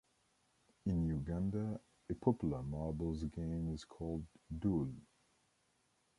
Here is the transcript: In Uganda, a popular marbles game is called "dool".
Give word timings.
In 0.87 1.05
Uganda, 1.11 1.79
a 2.09 2.15
popular 2.15 2.63
marbles 2.63 3.23
game 3.25 3.71
is 3.71 3.85
called 3.85 4.25
"dool". 4.49 4.91